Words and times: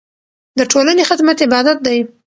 د 0.57 0.61
ټولنې 0.71 1.03
خدمت 1.09 1.37
عبادت 1.45 1.77
دی. 1.87 1.99